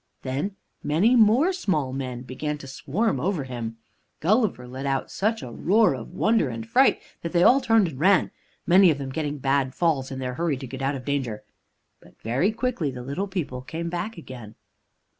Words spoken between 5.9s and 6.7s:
of wonder and